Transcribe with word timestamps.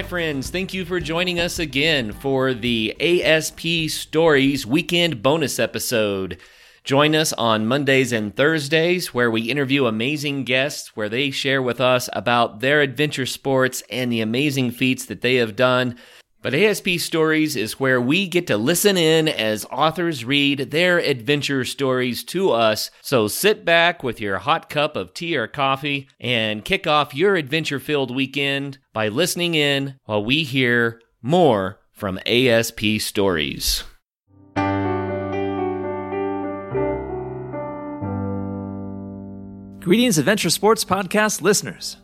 Hi, 0.00 0.08
friends. 0.08 0.48
Thank 0.48 0.72
you 0.72 0.86
for 0.86 0.98
joining 0.98 1.38
us 1.38 1.58
again 1.58 2.12
for 2.12 2.54
the 2.54 2.96
ASP 2.98 3.90
Stories 3.90 4.64
Weekend 4.66 5.22
Bonus 5.22 5.58
episode. 5.58 6.38
Join 6.84 7.14
us 7.14 7.34
on 7.34 7.66
Mondays 7.66 8.10
and 8.10 8.34
Thursdays 8.34 9.12
where 9.12 9.30
we 9.30 9.50
interview 9.50 9.84
amazing 9.84 10.44
guests 10.44 10.96
where 10.96 11.10
they 11.10 11.30
share 11.30 11.60
with 11.60 11.82
us 11.82 12.08
about 12.14 12.60
their 12.60 12.80
adventure 12.80 13.26
sports 13.26 13.82
and 13.90 14.10
the 14.10 14.22
amazing 14.22 14.70
feats 14.70 15.04
that 15.04 15.20
they 15.20 15.34
have 15.34 15.54
done. 15.54 15.98
But 16.42 16.54
ASP 16.54 16.98
Stories 16.98 17.54
is 17.54 17.78
where 17.78 18.00
we 18.00 18.26
get 18.26 18.46
to 18.46 18.56
listen 18.56 18.96
in 18.96 19.28
as 19.28 19.66
authors 19.66 20.24
read 20.24 20.70
their 20.70 20.98
adventure 20.98 21.66
stories 21.66 22.24
to 22.24 22.50
us. 22.50 22.90
So 23.02 23.28
sit 23.28 23.64
back 23.66 24.02
with 24.02 24.22
your 24.22 24.38
hot 24.38 24.70
cup 24.70 24.96
of 24.96 25.12
tea 25.12 25.36
or 25.36 25.46
coffee 25.46 26.08
and 26.18 26.64
kick 26.64 26.86
off 26.86 27.14
your 27.14 27.36
adventure 27.36 27.78
filled 27.78 28.14
weekend 28.14 28.78
by 28.94 29.08
listening 29.08 29.54
in 29.54 29.96
while 30.04 30.24
we 30.24 30.44
hear 30.44 31.02
more 31.20 31.78
from 31.92 32.18
ASP 32.24 33.00
Stories. 33.00 33.84
Greetings, 39.80 40.16
Adventure 40.16 40.50
Sports 40.50 40.86
Podcast 40.86 41.42
listeners. 41.42 41.98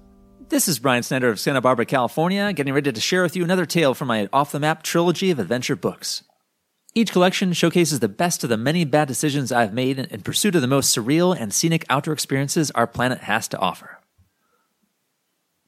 This 0.48 0.68
is 0.68 0.78
Brian 0.78 1.02
Snyder 1.02 1.28
of 1.28 1.40
Santa 1.40 1.60
Barbara, 1.60 1.86
California, 1.86 2.52
getting 2.52 2.72
ready 2.72 2.92
to 2.92 3.00
share 3.00 3.24
with 3.24 3.34
you 3.34 3.42
another 3.42 3.66
tale 3.66 3.94
from 3.94 4.06
my 4.06 4.28
off 4.32 4.52
the 4.52 4.60
map 4.60 4.84
trilogy 4.84 5.32
of 5.32 5.40
adventure 5.40 5.74
books. 5.74 6.22
Each 6.94 7.10
collection 7.10 7.52
showcases 7.52 7.98
the 7.98 8.08
best 8.08 8.44
of 8.44 8.50
the 8.50 8.56
many 8.56 8.84
bad 8.84 9.08
decisions 9.08 9.50
I've 9.50 9.74
made 9.74 9.98
in 9.98 10.20
pursuit 10.20 10.54
of 10.54 10.62
the 10.62 10.68
most 10.68 10.96
surreal 10.96 11.36
and 11.36 11.52
scenic 11.52 11.84
outdoor 11.90 12.14
experiences 12.14 12.70
our 12.70 12.86
planet 12.86 13.22
has 13.22 13.48
to 13.48 13.58
offer. 13.58 13.98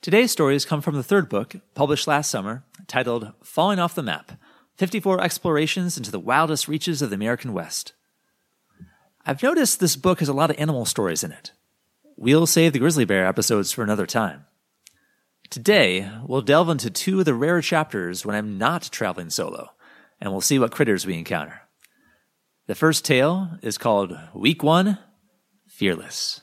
Today's 0.00 0.30
stories 0.30 0.64
come 0.64 0.80
from 0.80 0.94
the 0.94 1.02
third 1.02 1.28
book, 1.28 1.56
published 1.74 2.06
last 2.06 2.30
summer, 2.30 2.62
titled 2.86 3.32
Falling 3.42 3.80
Off 3.80 3.96
the 3.96 4.02
Map 4.04 4.40
54 4.76 5.20
Explorations 5.20 5.96
into 5.96 6.12
the 6.12 6.20
Wildest 6.20 6.68
Reaches 6.68 7.02
of 7.02 7.10
the 7.10 7.16
American 7.16 7.52
West. 7.52 7.94
I've 9.26 9.42
noticed 9.42 9.80
this 9.80 9.96
book 9.96 10.20
has 10.20 10.28
a 10.28 10.32
lot 10.32 10.50
of 10.50 10.58
animal 10.60 10.84
stories 10.84 11.24
in 11.24 11.32
it. 11.32 11.50
We'll 12.16 12.46
save 12.46 12.74
the 12.74 12.78
grizzly 12.78 13.04
bear 13.04 13.26
episodes 13.26 13.72
for 13.72 13.82
another 13.82 14.06
time. 14.06 14.44
Today, 15.50 16.10
we'll 16.26 16.42
delve 16.42 16.68
into 16.68 16.90
two 16.90 17.20
of 17.20 17.24
the 17.24 17.32
rare 17.32 17.62
chapters 17.62 18.26
when 18.26 18.36
I'm 18.36 18.58
not 18.58 18.90
traveling 18.92 19.30
solo, 19.30 19.70
and 20.20 20.30
we'll 20.30 20.42
see 20.42 20.58
what 20.58 20.72
critters 20.72 21.06
we 21.06 21.16
encounter. 21.16 21.62
The 22.66 22.74
first 22.74 23.02
tale 23.06 23.52
is 23.62 23.78
called 23.78 24.18
Week 24.34 24.62
One 24.62 24.98
Fearless. 25.66 26.42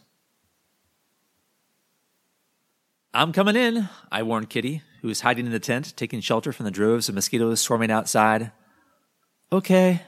I'm 3.14 3.32
coming 3.32 3.56
in, 3.56 3.88
I 4.12 4.24
warned 4.24 4.50
Kitty, 4.50 4.82
who 5.02 5.08
was 5.08 5.22
hiding 5.22 5.46
in 5.46 5.52
the 5.52 5.60
tent, 5.60 5.96
taking 5.96 6.20
shelter 6.20 6.52
from 6.52 6.66
the 6.66 6.72
droves 6.72 7.08
of 7.08 7.14
mosquitoes 7.14 7.62
swarming 7.62 7.92
outside. 7.92 8.52
Okay. 9.52 10.02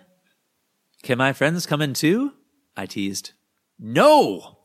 Can 1.03 1.19
my 1.19 1.33
friends 1.33 1.67
come 1.67 1.83
in 1.83 1.93
too? 1.93 2.33
I 2.75 2.87
teased. 2.87 3.33
No! 3.77 4.57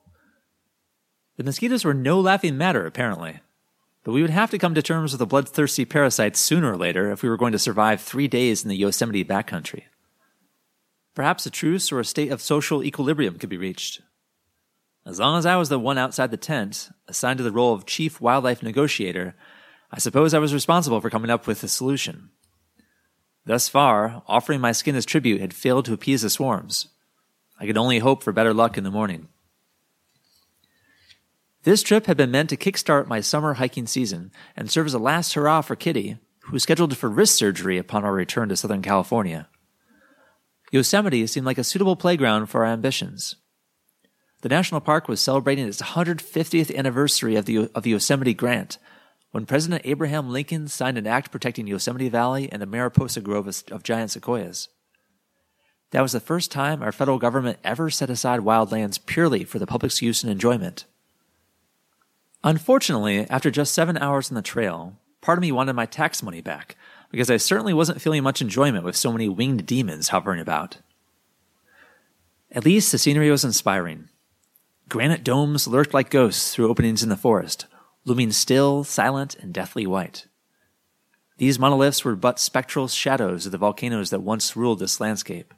The 1.37 1.45
mosquitoes 1.45 1.85
were 1.85 1.93
no 1.93 2.19
laughing 2.19 2.57
matter, 2.57 2.87
apparently. 2.87 3.41
But 4.05 4.13
we 4.13 4.23
would 4.23 4.31
have 4.31 4.51
to 4.51 4.59
come 4.59 4.75
to 4.75 4.83
terms 4.83 5.13
with 5.13 5.21
the 5.21 5.27
bloodthirsty 5.27 5.85
parasites 5.85 6.41
sooner 6.41 6.73
or 6.73 6.77
later 6.77 7.13
if 7.13 7.23
we 7.23 7.29
were 7.29 7.37
going 7.37 7.53
to 7.53 7.59
survive 7.59 8.01
three 8.01 8.27
days 8.27 8.63
in 8.63 8.69
the 8.69 8.77
Yosemite 8.77 9.25
backcountry. 9.25 9.85
Perhaps 11.15 11.47
a 11.47 11.51
truce 11.51 11.93
or 11.93 12.01
a 12.01 12.05
state 12.05 12.33
of 12.33 12.41
social 12.41 12.83
equilibrium 12.83 13.39
could 13.39 13.51
be 13.51 13.57
reached. 13.57 14.01
As 15.05 15.19
long 15.19 15.37
as 15.39 15.47
I 15.47 15.57
was 15.57 15.69
the 15.69 15.79
one 15.79 15.99
outside 15.99 16.31
the 16.31 16.37
tent, 16.37 16.91
assigned 17.07 17.39
to 17.39 17.45
the 17.45 17.53
role 17.53 17.75
of 17.75 17.87
chief 17.87 18.21
wildlife 18.21 18.63
negotiator, 18.63 19.35
I 19.91 19.99
suppose 19.99 20.33
I 20.33 20.39
was 20.39 20.55
responsible 20.55 21.01
for 21.01 21.11
coming 21.11 21.31
up 21.31 21.47
with 21.47 21.63
a 21.63 21.69
solution. 21.69 22.31
Thus 23.45 23.69
far, 23.69 24.23
offering 24.27 24.61
my 24.61 24.73
skin 24.73 24.95
as 24.95 25.05
tribute 25.05 25.41
had 25.41 25.53
failed 25.53 25.85
to 25.87 25.93
appease 25.93 26.23
the 26.23 26.31
swarms. 26.31 26.89
I 27.59 27.67
could 27.67 27.77
only 27.77 27.99
hope 27.99 28.23
for 28.23 28.33
better 28.33 28.55
luck 28.55 28.79
in 28.79 28.85
the 28.85 28.91
morning. 28.91 29.29
This 31.65 31.83
trip 31.83 32.07
had 32.07 32.17
been 32.17 32.33
meant 32.33 32.51
to 32.51 32.57
kickstart 32.57 33.07
my 33.07 33.21
summer 33.21 33.55
hiking 33.55 33.87
season 33.87 34.33
and 34.57 34.71
serve 34.71 34.87
as 34.87 34.95
a 34.95 34.99
last 34.99 35.35
hurrah 35.35 35.61
for 35.61 35.77
Kitty, 35.77 36.19
who 36.41 36.53
was 36.53 36.65
scheduled 36.65 36.97
for 36.97 37.09
wrist 37.09 37.37
surgery 37.37 37.79
upon 37.79 38.05
our 38.05 38.13
return 38.13 38.49
to 38.49 38.57
Southern 38.57 38.83
California. 38.83 39.49
Yosemite 40.73 41.27
seemed 41.27 41.47
like 41.47 41.59
a 41.59 41.65
suitable 41.65 41.95
playground 41.95 42.47
for 42.47 42.65
our 42.65 42.73
ambitions. 42.73 43.37
The 44.41 44.49
national 44.49 44.81
park 44.81 45.07
was 45.07 45.21
celebrating 45.21 45.69
its 45.69 45.81
150th 45.81 46.77
anniversary 46.77 47.37
of 47.37 47.45
the, 47.45 47.71
of 47.75 47.85
the 47.85 47.91
Yosemite 47.91 48.35
Grant 48.35 48.79
when 49.31 49.47
President 49.47 49.83
Abraham 49.85 50.31
Lincoln 50.31 50.67
signed 50.67 50.99
an 50.99 51.07
act 51.07 51.31
protecting 51.31 51.69
Yosemite 51.69 52.09
Valley 52.09 52.51
and 52.51 52.61
the 52.61 52.67
Mariposa 52.67 53.21
Grove 53.21 53.47
of, 53.71 53.83
giant 53.85 54.11
sequoias. 54.11 54.69
That 55.93 56.03
was 56.03 56.13
the 56.13 56.21
first 56.21 56.51
time 56.51 56.83
our 56.83 56.91
federal 56.91 57.19
government 57.19 57.59
ever 57.63 57.89
set 57.89 58.11
aside 58.11 58.41
wildlands 58.41 59.05
purely 59.05 59.45
for 59.45 59.61
the 59.61 59.67
public's 59.67 60.03
use 60.03 60.25
and 60.25 60.33
enjoyment. 60.33 60.87
Unfortunately, 62.45 63.29
after 63.31 63.51
just 63.51 63.73
seven 63.73 63.97
hours 63.97 64.31
on 64.31 64.35
the 64.35 64.43
trail, 64.43 64.97
part 65.21 65.39
of 65.39 65.43
me 65.43 65.53
wanted 65.53 65.75
my 65.75 65.87
tax 65.87 66.23
money 66.23 66.41
back 66.41 66.77
because 67.11 67.31
I 67.31 67.37
certainly 67.37 67.73
wasn't 67.73 68.01
feeling 68.01 68.23
much 68.23 68.41
enjoyment 68.41 68.85
with 68.85 68.97
so 68.97 69.13
many 69.13 69.29
winged 69.29 69.65
demons 69.67 70.09
hovering 70.09 70.41
about. 70.41 70.79
At 72.51 72.65
least 72.65 72.91
the 72.91 72.99
scenery 72.99 73.31
was 73.31 73.45
inspiring. 73.45 74.09
Granite 74.89 75.23
domes 75.23 75.69
lurked 75.69 75.95
like 75.95 76.11
ghosts 76.11 76.53
through 76.53 76.69
openings 76.69 77.03
in 77.03 77.09
the 77.09 77.17
forest, 77.17 77.67
looming 78.05 78.33
still, 78.33 78.83
silent, 78.83 79.37
and 79.37 79.55
deathly 79.55 79.87
white. 79.87 80.27
These 81.39 81.59
monoliths 81.59 82.05
were 82.05 82.17
but 82.17 82.39
spectral 82.39 82.89
shadows 82.89 83.47
of 83.47 83.53
the 83.53 83.59
volcanoes 83.59 84.11
that 84.11 84.21
once 84.21 84.57
ruled 84.57 84.81
this 84.81 85.01
landscape. 85.01 85.55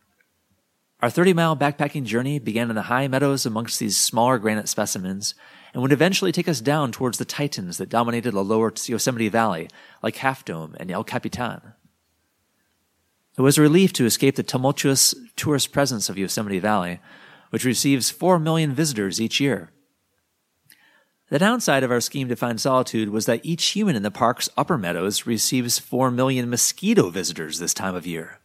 Our 1.04 1.10
30 1.10 1.34
mile 1.34 1.54
backpacking 1.54 2.04
journey 2.04 2.38
began 2.38 2.70
in 2.70 2.76
the 2.76 2.80
high 2.88 3.08
meadows 3.08 3.44
amongst 3.44 3.78
these 3.78 3.94
smaller 3.94 4.38
granite 4.38 4.70
specimens 4.70 5.34
and 5.74 5.82
would 5.82 5.92
eventually 5.92 6.32
take 6.32 6.48
us 6.48 6.62
down 6.62 6.92
towards 6.92 7.18
the 7.18 7.26
titans 7.26 7.76
that 7.76 7.90
dominated 7.90 8.30
the 8.30 8.42
lower 8.42 8.72
Yosemite 8.86 9.28
Valley, 9.28 9.68
like 10.02 10.16
Half 10.16 10.46
Dome 10.46 10.74
and 10.80 10.90
El 10.90 11.04
Capitan. 11.04 11.74
It 13.36 13.42
was 13.42 13.58
a 13.58 13.60
relief 13.60 13.92
to 13.92 14.06
escape 14.06 14.36
the 14.36 14.42
tumultuous 14.42 15.14
tourist 15.36 15.72
presence 15.72 16.08
of 16.08 16.16
Yosemite 16.16 16.58
Valley, 16.58 17.00
which 17.50 17.66
receives 17.66 18.08
4 18.08 18.38
million 18.38 18.72
visitors 18.72 19.20
each 19.20 19.40
year. 19.40 19.72
The 21.28 21.38
downside 21.38 21.82
of 21.82 21.90
our 21.90 22.00
scheme 22.00 22.28
to 22.28 22.34
find 22.34 22.58
solitude 22.58 23.10
was 23.10 23.26
that 23.26 23.44
each 23.44 23.62
human 23.72 23.94
in 23.94 24.02
the 24.02 24.10
park's 24.10 24.48
upper 24.56 24.78
meadows 24.78 25.26
receives 25.26 25.78
4 25.78 26.10
million 26.10 26.48
mosquito 26.48 27.10
visitors 27.10 27.58
this 27.58 27.74
time 27.74 27.94
of 27.94 28.06
year. 28.06 28.40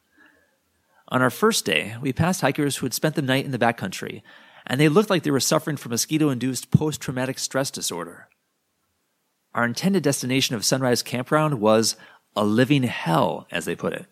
On 1.09 1.21
our 1.21 1.29
first 1.29 1.65
day, 1.65 1.95
we 2.01 2.13
passed 2.13 2.41
hikers 2.41 2.77
who 2.77 2.85
had 2.85 2.93
spent 2.93 3.15
the 3.15 3.21
night 3.21 3.45
in 3.45 3.51
the 3.51 3.57
backcountry 3.57 4.21
and 4.69 4.79
they 4.79 4.87
looked 4.87 5.09
like 5.09 5.23
they 5.23 5.31
were 5.31 5.39
suffering 5.39 5.75
from 5.75 5.89
mosquito 5.89 6.29
induced 6.29 6.71
post 6.71 7.01
traumatic 7.01 7.39
stress 7.39 7.71
disorder. 7.71 8.27
Our 9.53 9.65
intended 9.65 10.03
destination 10.03 10.55
of 10.55 10.63
Sunrise 10.63 11.01
Campground 11.01 11.59
was 11.59 11.95
a 12.35 12.45
living 12.45 12.83
hell, 12.83 13.47
as 13.51 13.65
they 13.65 13.75
put 13.75 13.93
it. 13.93 14.05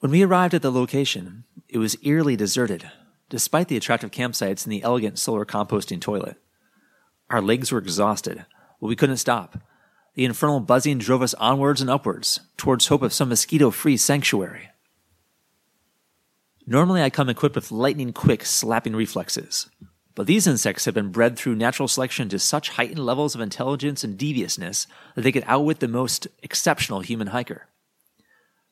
When 0.00 0.10
we 0.10 0.22
arrived 0.22 0.52
at 0.52 0.62
the 0.62 0.72
location, 0.72 1.44
it 1.68 1.78
was 1.78 1.96
eerily 2.02 2.34
deserted, 2.34 2.90
despite 3.30 3.68
the 3.68 3.76
attractive 3.76 4.10
campsites 4.10 4.64
and 4.64 4.72
the 4.72 4.82
elegant 4.82 5.18
solar 5.18 5.44
composting 5.44 6.00
toilet. 6.00 6.36
Our 7.30 7.40
legs 7.40 7.70
were 7.70 7.78
exhausted, 7.78 8.44
but 8.80 8.86
we 8.88 8.96
couldn't 8.96 9.18
stop. 9.18 9.58
The 10.14 10.24
infernal 10.24 10.60
buzzing 10.60 10.98
drove 10.98 11.22
us 11.22 11.34
onwards 11.34 11.80
and 11.80 11.88
upwards, 11.88 12.40
towards 12.56 12.88
hope 12.88 13.02
of 13.02 13.12
some 13.12 13.28
mosquito 13.28 13.70
free 13.70 13.96
sanctuary. 13.96 14.70
Normally, 16.66 17.02
I 17.02 17.10
come 17.10 17.28
equipped 17.28 17.56
with 17.56 17.70
lightning 17.70 18.12
quick 18.12 18.44
slapping 18.44 18.96
reflexes. 18.96 19.68
But 20.14 20.26
these 20.26 20.46
insects 20.46 20.84
have 20.84 20.94
been 20.94 21.10
bred 21.10 21.36
through 21.36 21.56
natural 21.56 21.88
selection 21.88 22.28
to 22.28 22.38
such 22.38 22.70
heightened 22.70 23.04
levels 23.04 23.34
of 23.34 23.40
intelligence 23.40 24.04
and 24.04 24.16
deviousness 24.16 24.86
that 25.14 25.22
they 25.22 25.32
could 25.32 25.44
outwit 25.46 25.80
the 25.80 25.88
most 25.88 26.28
exceptional 26.42 27.00
human 27.00 27.28
hiker. 27.28 27.66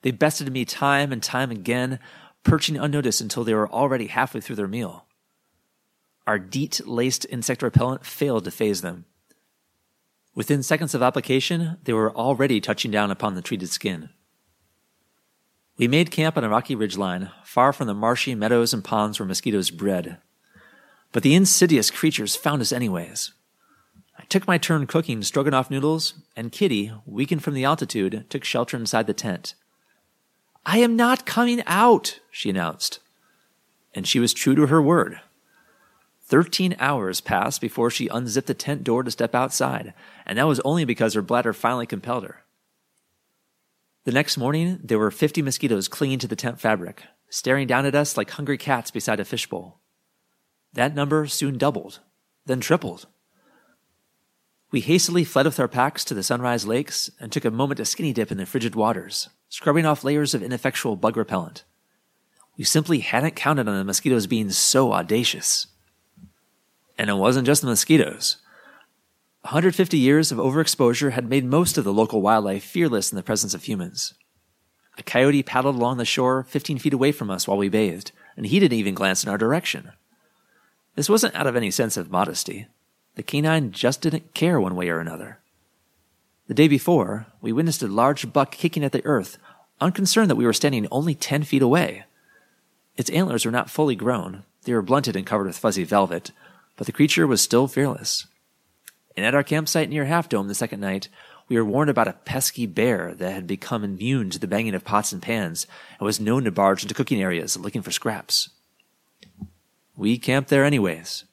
They 0.02 0.12
bested 0.12 0.52
me 0.52 0.64
time 0.64 1.12
and 1.12 1.22
time 1.22 1.50
again, 1.50 1.98
perching 2.44 2.76
unnoticed 2.76 3.20
until 3.20 3.44
they 3.44 3.54
were 3.54 3.70
already 3.70 4.06
halfway 4.06 4.40
through 4.40 4.56
their 4.56 4.68
meal. 4.68 5.06
Our 6.26 6.38
DEET 6.38 6.86
laced 6.86 7.26
insect 7.28 7.62
repellent 7.62 8.06
failed 8.06 8.44
to 8.44 8.50
phase 8.50 8.82
them. 8.82 9.04
Within 10.34 10.62
seconds 10.62 10.94
of 10.94 11.02
application, 11.02 11.78
they 11.82 11.92
were 11.92 12.14
already 12.14 12.60
touching 12.60 12.90
down 12.90 13.10
upon 13.10 13.34
the 13.34 13.42
treated 13.42 13.68
skin. 13.68 14.10
We 15.82 15.88
made 15.88 16.12
camp 16.12 16.36
on 16.36 16.44
a 16.44 16.48
rocky 16.48 16.76
ridgeline, 16.76 17.32
far 17.42 17.72
from 17.72 17.88
the 17.88 17.92
marshy 17.92 18.36
meadows 18.36 18.72
and 18.72 18.84
ponds 18.84 19.18
where 19.18 19.26
mosquitoes 19.26 19.72
bred. 19.72 20.18
But 21.10 21.24
the 21.24 21.34
insidious 21.34 21.90
creatures 21.90 22.36
found 22.36 22.62
us 22.62 22.70
anyways. 22.70 23.32
I 24.16 24.22
took 24.26 24.46
my 24.46 24.58
turn 24.58 24.86
cooking 24.86 25.24
stroganoff 25.24 25.72
noodles, 25.72 26.14
and 26.36 26.52
Kitty, 26.52 26.92
weakened 27.04 27.42
from 27.42 27.54
the 27.54 27.64
altitude, 27.64 28.26
took 28.30 28.44
shelter 28.44 28.76
inside 28.76 29.08
the 29.08 29.12
tent. 29.12 29.56
I 30.64 30.78
am 30.78 30.94
not 30.94 31.26
coming 31.26 31.64
out, 31.66 32.20
she 32.30 32.50
announced. 32.50 33.00
And 33.92 34.06
she 34.06 34.20
was 34.20 34.32
true 34.32 34.54
to 34.54 34.68
her 34.68 34.80
word. 34.80 35.20
Thirteen 36.22 36.76
hours 36.78 37.20
passed 37.20 37.60
before 37.60 37.90
she 37.90 38.06
unzipped 38.06 38.46
the 38.46 38.54
tent 38.54 38.84
door 38.84 39.02
to 39.02 39.10
step 39.10 39.34
outside, 39.34 39.94
and 40.26 40.38
that 40.38 40.46
was 40.46 40.60
only 40.60 40.84
because 40.84 41.14
her 41.14 41.22
bladder 41.22 41.52
finally 41.52 41.86
compelled 41.86 42.22
her. 42.22 42.41
The 44.04 44.12
next 44.12 44.36
morning, 44.36 44.80
there 44.82 44.98
were 44.98 45.12
50 45.12 45.42
mosquitoes 45.42 45.86
clinging 45.86 46.18
to 46.20 46.26
the 46.26 46.34
tent 46.34 46.58
fabric, 46.58 47.04
staring 47.28 47.68
down 47.68 47.86
at 47.86 47.94
us 47.94 48.16
like 48.16 48.30
hungry 48.30 48.58
cats 48.58 48.90
beside 48.90 49.20
a 49.20 49.24
fishbowl. 49.24 49.80
That 50.72 50.94
number 50.94 51.26
soon 51.28 51.56
doubled, 51.56 52.00
then 52.44 52.60
tripled. 52.60 53.06
We 54.72 54.80
hastily 54.80 55.22
fled 55.22 55.46
with 55.46 55.60
our 55.60 55.68
packs 55.68 56.04
to 56.06 56.14
the 56.14 56.22
Sunrise 56.24 56.66
Lakes 56.66 57.10
and 57.20 57.30
took 57.30 57.44
a 57.44 57.50
moment 57.50 57.76
to 57.76 57.84
skinny 57.84 58.12
dip 58.12 58.32
in 58.32 58.38
the 58.38 58.46
frigid 58.46 58.74
waters, 58.74 59.28
scrubbing 59.48 59.86
off 59.86 60.02
layers 60.02 60.34
of 60.34 60.42
ineffectual 60.42 60.96
bug 60.96 61.16
repellent. 61.16 61.62
We 62.58 62.64
simply 62.64 63.00
hadn't 63.00 63.36
counted 63.36 63.68
on 63.68 63.76
the 63.76 63.84
mosquitoes 63.84 64.26
being 64.26 64.50
so 64.50 64.92
audacious. 64.92 65.68
And 66.98 67.08
it 67.08 67.14
wasn't 67.14 67.46
just 67.46 67.62
the 67.62 67.68
mosquitoes. 67.68 68.38
150 69.42 69.98
years 69.98 70.30
of 70.30 70.38
overexposure 70.38 71.12
had 71.12 71.28
made 71.28 71.44
most 71.44 71.76
of 71.76 71.82
the 71.82 71.92
local 71.92 72.22
wildlife 72.22 72.62
fearless 72.62 73.10
in 73.10 73.16
the 73.16 73.24
presence 73.24 73.54
of 73.54 73.64
humans. 73.64 74.14
A 74.98 75.02
coyote 75.02 75.42
paddled 75.42 75.74
along 75.74 75.96
the 75.96 76.04
shore 76.04 76.44
15 76.44 76.78
feet 76.78 76.92
away 76.92 77.10
from 77.10 77.28
us 77.28 77.48
while 77.48 77.58
we 77.58 77.68
bathed, 77.68 78.12
and 78.36 78.46
he 78.46 78.60
didn't 78.60 78.78
even 78.78 78.94
glance 78.94 79.24
in 79.24 79.30
our 79.30 79.38
direction. 79.38 79.90
This 80.94 81.08
wasn't 81.08 81.34
out 81.34 81.48
of 81.48 81.56
any 81.56 81.72
sense 81.72 81.96
of 81.96 82.10
modesty. 82.10 82.68
The 83.16 83.24
canine 83.24 83.72
just 83.72 84.00
didn't 84.00 84.32
care 84.32 84.60
one 84.60 84.76
way 84.76 84.88
or 84.90 85.00
another. 85.00 85.40
The 86.46 86.54
day 86.54 86.68
before, 86.68 87.26
we 87.40 87.52
witnessed 87.52 87.82
a 87.82 87.88
large 87.88 88.32
buck 88.32 88.52
kicking 88.52 88.84
at 88.84 88.92
the 88.92 89.04
earth, 89.04 89.38
unconcerned 89.80 90.30
that 90.30 90.36
we 90.36 90.44
were 90.44 90.52
standing 90.52 90.86
only 90.92 91.16
10 91.16 91.42
feet 91.42 91.62
away. 91.62 92.04
Its 92.96 93.10
antlers 93.10 93.44
were 93.44 93.50
not 93.50 93.70
fully 93.70 93.96
grown, 93.96 94.44
they 94.64 94.72
were 94.74 94.82
blunted 94.82 95.16
and 95.16 95.26
covered 95.26 95.46
with 95.46 95.58
fuzzy 95.58 95.82
velvet, 95.82 96.30
but 96.76 96.86
the 96.86 96.92
creature 96.92 97.26
was 97.26 97.40
still 97.40 97.66
fearless. 97.66 98.26
And 99.16 99.26
at 99.26 99.34
our 99.34 99.42
campsite 99.42 99.88
near 99.88 100.06
Half 100.06 100.28
Dome 100.28 100.48
the 100.48 100.54
second 100.54 100.80
night, 100.80 101.08
we 101.48 101.56
were 101.56 101.64
warned 101.64 101.90
about 101.90 102.08
a 102.08 102.14
pesky 102.14 102.66
bear 102.66 103.14
that 103.14 103.32
had 103.32 103.46
become 103.46 103.84
immune 103.84 104.30
to 104.30 104.38
the 104.38 104.46
banging 104.46 104.74
of 104.74 104.84
pots 104.84 105.12
and 105.12 105.20
pans 105.20 105.66
and 105.98 106.06
was 106.06 106.20
known 106.20 106.44
to 106.44 106.50
barge 106.50 106.82
into 106.82 106.94
cooking 106.94 107.20
areas 107.20 107.56
looking 107.56 107.82
for 107.82 107.90
scraps. 107.90 108.48
We 109.96 110.18
camped 110.18 110.48
there 110.48 110.64
anyways. 110.64 111.24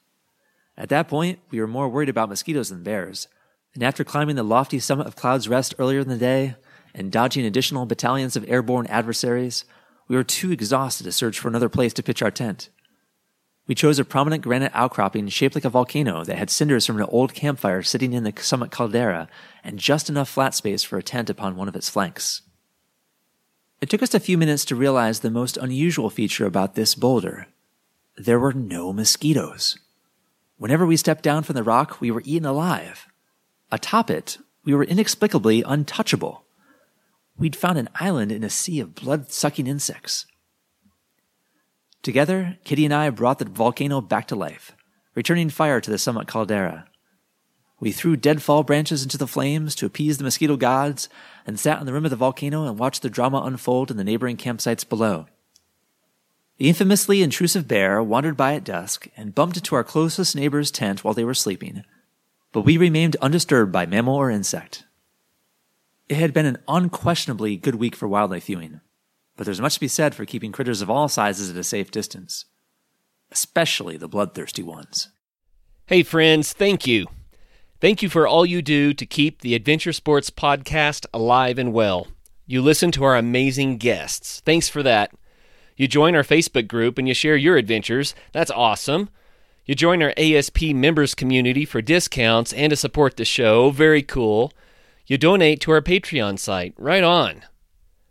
At 0.77 0.89
that 0.89 1.07
point, 1.07 1.39
we 1.51 1.59
were 1.59 1.67
more 1.67 1.89
worried 1.89 2.09
about 2.09 2.29
mosquitoes 2.29 2.69
than 2.69 2.83
bears, 2.83 3.27
and 3.73 3.83
after 3.83 4.03
climbing 4.03 4.35
the 4.35 4.43
lofty 4.43 4.79
summit 4.79 5.07
of 5.07 5.15
Cloud's 5.15 5.47
Rest 5.47 5.75
earlier 5.77 5.99
in 5.99 6.09
the 6.09 6.17
day 6.17 6.55
and 6.93 7.11
dodging 7.11 7.45
additional 7.45 7.85
battalions 7.85 8.35
of 8.35 8.49
airborne 8.49 8.87
adversaries, 8.87 9.65
we 10.07 10.15
were 10.15 10.23
too 10.23 10.51
exhausted 10.51 11.03
to 11.03 11.11
search 11.11 11.39
for 11.39 11.47
another 11.47 11.69
place 11.69 11.93
to 11.93 12.03
pitch 12.03 12.21
our 12.21 12.31
tent. 12.31 12.69
We 13.69 13.75
chose 13.75 13.99
a 13.99 14.03
prominent 14.03 14.41
granite 14.41 14.71
outcropping 14.73 15.27
shaped 15.27 15.53
like 15.53 15.63
a 15.63 15.69
volcano 15.69 16.23
that 16.23 16.39
had 16.39 16.49
cinders 16.49 16.87
from 16.87 16.97
an 16.97 17.03
old 17.03 17.35
campfire 17.35 17.83
sitting 17.83 18.13
in 18.13 18.23
the 18.23 18.33
summit 18.41 18.71
caldera 18.71 19.29
and 19.63 19.77
just 19.77 20.09
enough 20.09 20.27
flat 20.27 20.55
space 20.55 20.81
for 20.81 20.97
a 20.97 21.03
tent 21.03 21.29
upon 21.29 21.55
one 21.55 21.67
of 21.67 21.75
its 21.75 21.87
flanks. 21.87 22.41
It 23.79 23.87
took 23.87 24.01
us 24.01 24.15
a 24.15 24.19
few 24.19 24.39
minutes 24.39 24.65
to 24.65 24.75
realize 24.75 25.19
the 25.19 25.29
most 25.29 25.55
unusual 25.55 26.09
feature 26.09 26.47
about 26.47 26.73
this 26.73 26.95
boulder. 26.95 27.45
There 28.17 28.39
were 28.39 28.53
no 28.53 28.91
mosquitoes. 28.91 29.77
Whenever 30.57 30.87
we 30.87 30.97
stepped 30.97 31.21
down 31.21 31.43
from 31.43 31.53
the 31.53 31.61
rock, 31.61 32.01
we 32.01 32.09
were 32.09 32.23
eaten 32.25 32.47
alive. 32.47 33.05
Atop 33.71 34.09
it, 34.09 34.39
we 34.65 34.73
were 34.73 34.83
inexplicably 34.83 35.61
untouchable. 35.61 36.43
We'd 37.37 37.55
found 37.55 37.77
an 37.77 37.89
island 37.93 38.31
in 38.31 38.43
a 38.43 38.49
sea 38.49 38.79
of 38.79 38.95
blood 38.95 39.31
sucking 39.31 39.67
insects. 39.67 40.25
Together, 42.01 42.57
Kitty 42.63 42.85
and 42.85 42.93
I 42.93 43.09
brought 43.09 43.39
the 43.39 43.45
volcano 43.45 43.99
back 43.99 44.27
to 44.27 44.35
life, 44.35 44.75
returning 45.15 45.49
fire 45.49 45.81
to 45.81 45.91
the 45.91 45.97
summit 45.97 46.27
caldera. 46.27 46.85
We 47.81 47.91
threw 47.91 48.15
deadfall 48.15 48.63
branches 48.63 49.03
into 49.03 49.17
the 49.17 49.27
flames 49.27 49.75
to 49.75 49.85
appease 49.85 50.17
the 50.17 50.23
mosquito 50.23 50.55
gods 50.55 51.09
and 51.45 51.59
sat 51.59 51.79
on 51.79 51.85
the 51.85 51.93
rim 51.93 52.05
of 52.05 52.11
the 52.11 52.17
volcano 52.17 52.65
and 52.65 52.79
watched 52.79 53.01
the 53.01 53.09
drama 53.09 53.41
unfold 53.43 53.91
in 53.91 53.97
the 53.97 54.03
neighboring 54.03 54.37
campsites 54.37 54.87
below. 54.87 55.27
The 56.57 56.69
infamously 56.69 57.21
intrusive 57.21 57.67
bear 57.67 58.01
wandered 58.01 58.35
by 58.35 58.55
at 58.55 58.63
dusk 58.63 59.07
and 59.17 59.35
bumped 59.35 59.57
into 59.57 59.75
our 59.75 59.83
closest 59.83 60.35
neighbor's 60.35 60.71
tent 60.71 61.03
while 61.03 61.13
they 61.13 61.23
were 61.23 61.33
sleeping, 61.33 61.83
but 62.51 62.61
we 62.61 62.77
remained 62.77 63.17
undisturbed 63.21 63.71
by 63.71 63.85
mammal 63.85 64.15
or 64.15 64.29
insect. 64.29 64.85
It 66.07 66.17
had 66.17 66.33
been 66.33 66.45
an 66.45 66.57
unquestionably 66.67 67.55
good 67.57 67.75
week 67.75 67.95
for 67.95 68.07
wildlife 68.07 68.45
viewing 68.45 68.81
but 69.39 69.45
there's 69.45 69.61
much 69.61 69.75
to 69.75 69.79
be 69.79 69.87
said 69.87 70.13
for 70.13 70.25
keeping 70.25 70.51
critters 70.51 70.81
of 70.81 70.89
all 70.89 71.07
sizes 71.07 71.49
at 71.49 71.55
a 71.55 71.63
safe 71.63 71.91
distance, 71.91 72.43
especially 73.31 73.95
the 73.95 74.09
bloodthirsty 74.09 74.61
ones. 74.61 75.07
Hey, 75.85 76.03
friends, 76.03 76.51
thank 76.51 76.85
you. 76.85 77.05
Thank 77.79 78.03
you 78.03 78.09
for 78.09 78.27
all 78.27 78.45
you 78.45 78.61
do 78.61 78.93
to 78.93 79.05
keep 79.05 79.39
the 79.39 79.55
Adventure 79.55 79.93
Sports 79.93 80.29
Podcast 80.29 81.05
alive 81.13 81.57
and 81.57 81.71
well. 81.71 82.07
You 82.47 82.61
listen 82.61 82.91
to 82.91 83.05
our 83.05 83.15
amazing 83.15 83.77
guests. 83.77 84.41
Thanks 84.41 84.67
for 84.67 84.83
that. 84.83 85.13
You 85.77 85.87
join 85.87 86.17
our 86.17 86.23
Facebook 86.23 86.67
group 86.67 86.97
and 86.97 87.07
you 87.07 87.13
share 87.13 87.37
your 87.37 87.55
adventures. 87.55 88.13
That's 88.33 88.51
awesome. 88.51 89.07
You 89.65 89.73
join 89.73 90.03
our 90.03 90.13
ASP 90.17 90.63
members 90.73 91.15
community 91.15 91.63
for 91.63 91.81
discounts 91.81 92.51
and 92.51 92.71
to 92.71 92.75
support 92.75 93.15
the 93.15 93.23
show. 93.23 93.69
Very 93.69 94.03
cool. 94.03 94.51
You 95.07 95.17
donate 95.17 95.61
to 95.61 95.71
our 95.71 95.81
Patreon 95.81 96.39
site. 96.39 96.73
Right 96.77 97.05
on. 97.05 97.43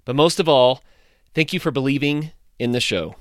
But 0.06 0.16
most 0.16 0.40
of 0.40 0.48
all, 0.48 0.82
Thank 1.34 1.52
you 1.52 1.60
for 1.60 1.70
believing 1.70 2.32
in 2.58 2.72
the 2.72 2.80
show. 2.80 3.16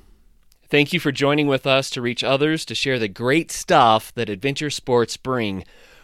Thank 0.70 0.92
you 0.92 1.00
for 1.00 1.12
joining 1.12 1.48
with 1.48 1.66
us 1.66 1.90
to 1.92 2.02
reach 2.02 2.24
others 2.24 2.66
to 2.66 2.76
share 2.76 3.00
the 3.00 3.08
great 3.08 3.52
stuff 3.52 4.14
that 4.16 4.30
adventure 4.30 4.70
sports 4.70 5.16
bring. 5.16 5.64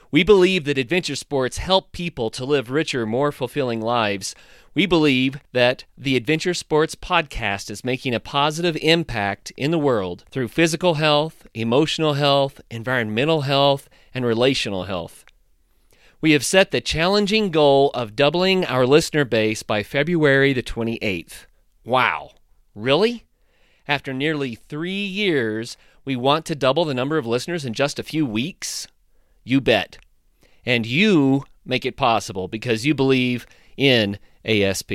We 0.10 0.24
believe 0.24 0.66
that 0.66 0.78
adventure 0.78 1.16
sports 1.16 1.58
help 1.58 1.92
people 1.92 2.30
to 2.30 2.46
live 2.46 2.70
richer, 2.70 3.06
more 3.06 3.32
fulfilling 3.32 3.82
lives. 3.82 4.36
We 4.76 4.86
believe 4.86 5.40
that 5.54 5.86
the 5.98 6.16
Adventure 6.16 6.54
Sports 6.54 6.94
Podcast 6.94 7.72
is 7.72 7.84
making 7.84 8.14
a 8.14 8.20
positive 8.20 8.78
impact 8.82 9.52
in 9.58 9.72
the 9.72 9.80
world 9.80 10.24
through 10.30 10.50
physical 10.50 10.94
health, 10.96 11.48
emotional 11.54 12.14
health, 12.14 12.62
environmental 12.70 13.42
health, 13.42 13.90
and 14.14 14.24
relational 14.24 14.84
health. 14.84 15.26
We 16.22 16.32
have 16.32 16.46
set 16.46 16.72
the 16.72 16.80
challenging 16.80 17.50
goal 17.50 17.90
of 17.96 18.16
doubling 18.16 18.66
our 18.66 18.86
listener 18.86 19.26
base 19.26 19.64
by 19.64 19.84
February 19.84 20.54
the 20.54 20.64
28th. 20.64 21.48
Wow. 21.86 22.32
Really? 22.76 23.26
After 23.88 24.14
nearly 24.14 24.56
three 24.56 25.06
years, 25.06 25.78
we 26.06 26.16
want 26.16 26.46
to 26.46 26.56
double 26.56 26.86
the 26.86 26.94
number 26.94 27.18
of 27.18 27.26
listeners 27.26 27.66
in 27.66 27.74
just 27.74 28.00
a 28.00 28.04
few 28.04 28.26
weeks? 28.26 28.88
You 29.44 29.60
bet. 29.60 29.98
And 30.66 30.86
you 30.86 31.44
make 31.66 31.86
it 31.86 31.98
possible 31.98 32.48
because 32.48 32.86
you 32.86 32.94
believe 32.94 33.46
in 33.78 34.18
ASP. 34.46 34.92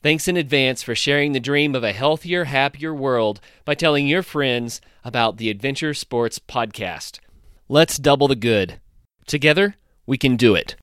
Thanks 0.00 0.28
in 0.28 0.36
advance 0.36 0.82
for 0.82 0.94
sharing 0.94 1.32
the 1.32 1.40
dream 1.40 1.74
of 1.74 1.82
a 1.82 1.92
healthier, 1.92 2.44
happier 2.44 2.94
world 2.94 3.40
by 3.64 3.74
telling 3.74 4.06
your 4.06 4.22
friends 4.22 4.80
about 5.04 5.38
the 5.38 5.50
Adventure 5.50 5.92
Sports 5.92 6.38
Podcast. 6.38 7.18
Let's 7.68 7.98
double 7.98 8.28
the 8.28 8.36
good. 8.36 8.80
Together, 9.26 9.74
we 10.06 10.16
can 10.16 10.36
do 10.36 10.54
it. 10.54 10.76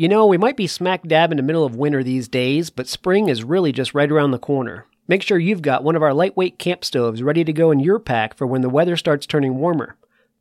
You 0.00 0.08
know, 0.08 0.26
we 0.26 0.38
might 0.38 0.56
be 0.56 0.68
smack 0.68 1.08
dab 1.08 1.32
in 1.32 1.38
the 1.38 1.42
middle 1.42 1.64
of 1.64 1.74
winter 1.74 2.04
these 2.04 2.28
days, 2.28 2.70
but 2.70 2.86
spring 2.86 3.28
is 3.28 3.42
really 3.42 3.72
just 3.72 3.94
right 3.94 4.08
around 4.08 4.30
the 4.30 4.38
corner. 4.38 4.86
Make 5.08 5.22
sure 5.22 5.40
you've 5.40 5.60
got 5.60 5.82
one 5.82 5.96
of 5.96 6.04
our 6.04 6.14
lightweight 6.14 6.56
camp 6.56 6.84
stoves 6.84 7.20
ready 7.20 7.42
to 7.42 7.52
go 7.52 7.72
in 7.72 7.80
your 7.80 7.98
pack 7.98 8.36
for 8.36 8.46
when 8.46 8.60
the 8.60 8.68
weather 8.68 8.96
starts 8.96 9.26
turning 9.26 9.56
warmer. 9.56 9.96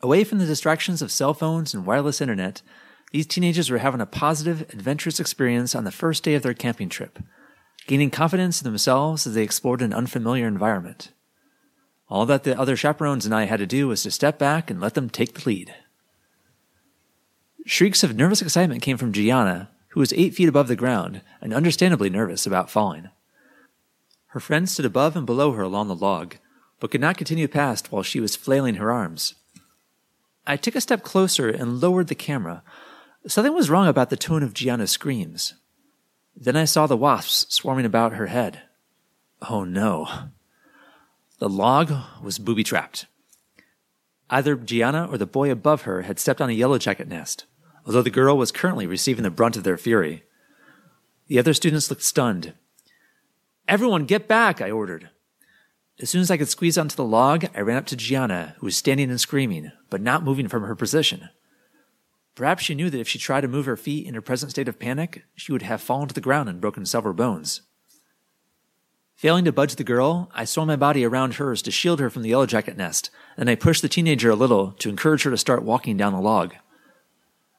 Away 0.00 0.24
from 0.24 0.38
the 0.38 0.46
distractions 0.46 1.02
of 1.02 1.12
cell 1.12 1.34
phones 1.34 1.74
and 1.74 1.84
wireless 1.84 2.22
internet, 2.22 2.62
these 3.10 3.26
teenagers 3.26 3.70
were 3.70 3.78
having 3.78 4.00
a 4.00 4.06
positive, 4.06 4.62
adventurous 4.72 5.20
experience 5.20 5.74
on 5.74 5.84
the 5.84 5.90
first 5.90 6.22
day 6.22 6.34
of 6.34 6.42
their 6.42 6.54
camping 6.54 6.88
trip, 6.88 7.18
gaining 7.86 8.10
confidence 8.10 8.60
in 8.60 8.64
themselves 8.64 9.26
as 9.26 9.34
they 9.34 9.42
explored 9.42 9.82
an 9.82 9.92
unfamiliar 9.92 10.46
environment. 10.46 11.12
All 12.08 12.26
that 12.26 12.44
the 12.44 12.58
other 12.58 12.76
chaperones 12.76 13.24
and 13.24 13.34
I 13.34 13.44
had 13.44 13.58
to 13.58 13.66
do 13.66 13.88
was 13.88 14.02
to 14.02 14.10
step 14.10 14.38
back 14.38 14.70
and 14.70 14.80
let 14.80 14.94
them 14.94 15.10
take 15.10 15.34
the 15.34 15.48
lead. 15.48 15.74
Shrieks 17.66 18.02
of 18.02 18.16
nervous 18.16 18.42
excitement 18.42 18.82
came 18.82 18.96
from 18.96 19.12
Gianna, 19.12 19.70
who 19.88 20.00
was 20.00 20.12
eight 20.12 20.34
feet 20.34 20.48
above 20.48 20.68
the 20.68 20.76
ground 20.76 21.22
and 21.40 21.52
understandably 21.52 22.10
nervous 22.10 22.46
about 22.46 22.70
falling. 22.70 23.10
Her 24.28 24.40
friends 24.40 24.72
stood 24.72 24.86
above 24.86 25.16
and 25.16 25.26
below 25.26 25.52
her 25.52 25.62
along 25.62 25.88
the 25.88 25.94
log, 25.94 26.36
but 26.78 26.90
could 26.90 27.00
not 27.00 27.18
continue 27.18 27.48
past 27.48 27.90
while 27.90 28.02
she 28.02 28.20
was 28.20 28.36
flailing 28.36 28.76
her 28.76 28.92
arms. 28.92 29.34
I 30.46 30.56
took 30.56 30.74
a 30.74 30.80
step 30.80 31.02
closer 31.02 31.48
and 31.48 31.80
lowered 31.80 32.08
the 32.08 32.14
camera. 32.14 32.62
Something 33.26 33.54
was 33.54 33.68
wrong 33.70 33.86
about 33.86 34.10
the 34.10 34.16
tone 34.16 34.42
of 34.42 34.54
Gianna's 34.54 34.90
screams. 34.90 35.54
Then 36.34 36.56
I 36.56 36.64
saw 36.64 36.86
the 36.86 36.96
wasps 36.96 37.54
swarming 37.54 37.84
about 37.84 38.14
her 38.14 38.26
head. 38.26 38.62
Oh 39.48 39.64
no. 39.64 40.08
The 41.38 41.48
log 41.48 41.92
was 42.22 42.38
booby 42.38 42.64
trapped. 42.64 43.06
Either 44.30 44.56
Gianna 44.56 45.08
or 45.10 45.18
the 45.18 45.26
boy 45.26 45.50
above 45.50 45.82
her 45.82 46.02
had 46.02 46.18
stepped 46.18 46.40
on 46.40 46.48
a 46.48 46.54
yellow 46.54 46.78
jacket 46.78 47.08
nest, 47.08 47.44
although 47.84 48.02
the 48.02 48.10
girl 48.10 48.36
was 48.38 48.52
currently 48.52 48.86
receiving 48.86 49.22
the 49.22 49.30
brunt 49.30 49.56
of 49.56 49.64
their 49.64 49.76
fury. 49.76 50.22
The 51.26 51.38
other 51.38 51.52
students 51.52 51.90
looked 51.90 52.02
stunned. 52.02 52.54
Everyone 53.68 54.04
get 54.04 54.28
back, 54.28 54.60
I 54.60 54.70
ordered. 54.70 55.10
As 56.00 56.08
soon 56.08 56.22
as 56.22 56.30
I 56.30 56.36
could 56.36 56.48
squeeze 56.48 56.78
onto 56.78 56.96
the 56.96 57.04
log, 57.04 57.46
I 57.54 57.60
ran 57.60 57.76
up 57.76 57.86
to 57.86 57.96
Gianna, 57.96 58.54
who 58.58 58.66
was 58.66 58.76
standing 58.76 59.10
and 59.10 59.20
screaming, 59.20 59.72
but 59.90 60.00
not 60.00 60.24
moving 60.24 60.48
from 60.48 60.62
her 60.62 60.74
position. 60.74 61.28
Perhaps 62.40 62.64
she 62.64 62.74
knew 62.74 62.88
that 62.88 62.98
if 62.98 63.06
she 63.06 63.18
tried 63.18 63.42
to 63.42 63.48
move 63.48 63.66
her 63.66 63.76
feet 63.76 64.06
in 64.06 64.14
her 64.14 64.22
present 64.22 64.50
state 64.50 64.66
of 64.66 64.78
panic, 64.78 65.24
she 65.34 65.52
would 65.52 65.60
have 65.60 65.82
fallen 65.82 66.08
to 66.08 66.14
the 66.14 66.22
ground 66.22 66.48
and 66.48 66.58
broken 66.58 66.86
several 66.86 67.12
bones. 67.12 67.60
Failing 69.14 69.44
to 69.44 69.52
budge 69.52 69.76
the 69.76 69.84
girl, 69.84 70.30
I 70.34 70.46
swung 70.46 70.66
my 70.66 70.76
body 70.76 71.04
around 71.04 71.34
hers 71.34 71.60
to 71.60 71.70
shield 71.70 72.00
her 72.00 72.08
from 72.08 72.22
the 72.22 72.30
yellow 72.30 72.46
jacket 72.46 72.78
nest, 72.78 73.10
and 73.36 73.50
I 73.50 73.56
pushed 73.56 73.82
the 73.82 73.90
teenager 73.90 74.30
a 74.30 74.34
little 74.34 74.72
to 74.78 74.88
encourage 74.88 75.24
her 75.24 75.30
to 75.30 75.36
start 75.36 75.64
walking 75.64 75.98
down 75.98 76.14
the 76.14 76.18
log. 76.18 76.54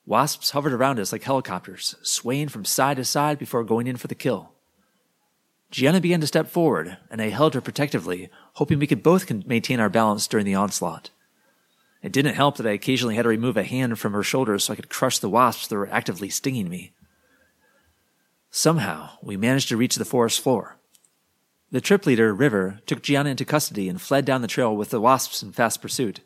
Wasps 0.07 0.49
hovered 0.49 0.73
around 0.73 0.99
us 0.99 1.11
like 1.11 1.21
helicopters, 1.25 1.93
swaying 2.01 2.47
from 2.47 2.65
side 2.65 2.97
to 2.97 3.05
side 3.05 3.37
before 3.37 3.63
going 3.63 3.85
in 3.85 3.97
for 3.97 4.07
the 4.07 4.15
kill. 4.15 4.53
Gianna 5.69 6.01
began 6.01 6.21
to 6.21 6.25
step 6.25 6.47
forward, 6.47 6.97
and 7.11 7.21
I 7.21 7.29
held 7.29 7.53
her 7.53 7.61
protectively, 7.61 8.31
hoping 8.53 8.79
we 8.79 8.87
could 8.87 9.03
both 9.03 9.29
maintain 9.45 9.79
our 9.79 9.89
balance 9.89 10.25
during 10.25 10.47
the 10.47 10.55
onslaught. 10.55 11.11
It 12.01 12.11
didn't 12.11 12.35
help 12.35 12.57
that 12.57 12.65
I 12.65 12.71
occasionally 12.71 13.15
had 13.15 13.23
to 13.23 13.29
remove 13.29 13.57
a 13.57 13.63
hand 13.63 13.99
from 13.99 14.13
her 14.13 14.23
shoulder 14.23 14.57
so 14.57 14.73
I 14.73 14.75
could 14.75 14.89
crush 14.89 15.19
the 15.19 15.29
wasps 15.29 15.67
that 15.67 15.75
were 15.75 15.89
actively 15.89 16.29
stinging 16.29 16.67
me. 16.67 16.93
Somehow, 18.49 19.11
we 19.21 19.37
managed 19.37 19.69
to 19.69 19.77
reach 19.77 19.95
the 19.95 20.05
forest 20.05 20.41
floor. 20.41 20.77
The 21.71 21.79
trip 21.79 22.05
leader, 22.05 22.33
River, 22.33 22.81
took 22.85 23.01
Gianna 23.01 23.29
into 23.29 23.45
custody 23.45 23.87
and 23.87 24.01
fled 24.01 24.25
down 24.25 24.41
the 24.41 24.47
trail 24.47 24.75
with 24.75 24.89
the 24.89 24.99
wasps 24.99 25.41
in 25.41 25.53
fast 25.53 25.81
pursuit, 25.81 26.19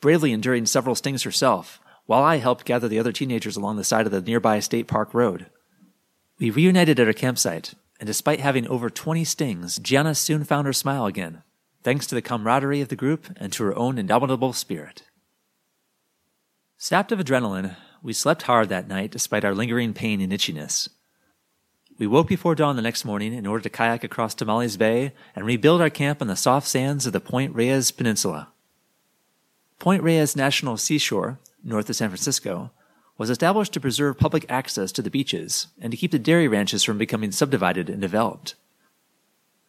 bravely 0.00 0.32
enduring 0.32 0.66
several 0.66 0.94
stings 0.94 1.22
herself, 1.22 1.80
while 2.04 2.22
I 2.22 2.36
helped 2.36 2.66
gather 2.66 2.88
the 2.88 2.98
other 2.98 3.12
teenagers 3.12 3.56
along 3.56 3.76
the 3.76 3.84
side 3.84 4.04
of 4.04 4.12
the 4.12 4.20
nearby 4.20 4.58
state 4.60 4.88
park 4.88 5.14
road. 5.14 5.46
We 6.38 6.50
reunited 6.50 7.00
at 7.00 7.06
our 7.06 7.12
campsite, 7.12 7.74
and 7.98 8.06
despite 8.06 8.40
having 8.40 8.66
over 8.66 8.90
20 8.90 9.24
stings, 9.24 9.78
Gianna 9.78 10.14
soon 10.14 10.44
found 10.44 10.66
her 10.66 10.72
smile 10.72 11.06
again, 11.06 11.44
thanks 11.82 12.06
to 12.08 12.14
the 12.14 12.22
camaraderie 12.22 12.80
of 12.80 12.88
the 12.88 12.96
group 12.96 13.26
and 13.36 13.52
to 13.52 13.64
her 13.64 13.76
own 13.76 13.96
indomitable 13.96 14.52
spirit. 14.52 15.04
Sapped 16.82 17.12
of 17.12 17.18
adrenaline, 17.18 17.76
we 18.02 18.14
slept 18.14 18.44
hard 18.44 18.70
that 18.70 18.88
night 18.88 19.10
despite 19.10 19.44
our 19.44 19.54
lingering 19.54 19.92
pain 19.92 20.22
and 20.22 20.32
itchiness. 20.32 20.88
We 21.98 22.06
woke 22.06 22.26
before 22.26 22.54
dawn 22.54 22.76
the 22.76 22.80
next 22.80 23.04
morning 23.04 23.34
in 23.34 23.46
order 23.46 23.62
to 23.64 23.68
kayak 23.68 24.02
across 24.02 24.34
Tomales 24.34 24.78
Bay 24.78 25.12
and 25.36 25.44
rebuild 25.44 25.82
our 25.82 25.90
camp 25.90 26.22
on 26.22 26.28
the 26.28 26.36
soft 26.36 26.66
sands 26.66 27.04
of 27.04 27.12
the 27.12 27.20
Point 27.20 27.54
Reyes 27.54 27.90
Peninsula. 27.90 28.48
Point 29.78 30.02
Reyes 30.02 30.34
National 30.34 30.78
Seashore, 30.78 31.38
north 31.62 31.90
of 31.90 31.96
San 31.96 32.08
Francisco, 32.08 32.70
was 33.18 33.28
established 33.28 33.74
to 33.74 33.80
preserve 33.80 34.16
public 34.16 34.46
access 34.48 34.90
to 34.92 35.02
the 35.02 35.10
beaches 35.10 35.66
and 35.82 35.90
to 35.90 35.98
keep 35.98 36.12
the 36.12 36.18
dairy 36.18 36.48
ranches 36.48 36.82
from 36.82 36.96
becoming 36.96 37.30
subdivided 37.30 37.90
and 37.90 38.00
developed. 38.00 38.54